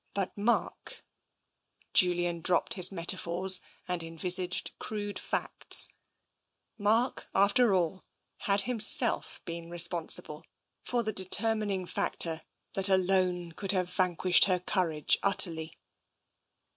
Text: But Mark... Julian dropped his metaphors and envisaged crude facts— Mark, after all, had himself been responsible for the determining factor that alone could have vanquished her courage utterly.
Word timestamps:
But 0.15 0.35
Mark... 0.35 1.05
Julian 1.93 2.41
dropped 2.41 2.73
his 2.73 2.91
metaphors 2.91 3.61
and 3.87 4.01
envisaged 4.01 4.71
crude 4.79 5.19
facts— 5.19 5.89
Mark, 6.89 7.29
after 7.35 7.75
all, 7.75 8.03
had 8.37 8.61
himself 8.61 9.41
been 9.45 9.69
responsible 9.69 10.43
for 10.81 11.03
the 11.03 11.13
determining 11.13 11.85
factor 11.85 12.41
that 12.73 12.89
alone 12.89 13.51
could 13.51 13.73
have 13.73 13.93
vanquished 13.93 14.45
her 14.45 14.59
courage 14.59 15.19
utterly. 15.21 15.77